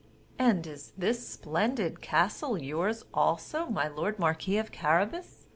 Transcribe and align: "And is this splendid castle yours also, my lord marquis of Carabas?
"And 0.39 0.65
is 0.65 0.93
this 0.97 1.27
splendid 1.27 2.01
castle 2.01 2.57
yours 2.59 3.05
also, 3.13 3.67
my 3.67 3.87
lord 3.87 4.17
marquis 4.17 4.57
of 4.57 4.71
Carabas? 4.71 5.45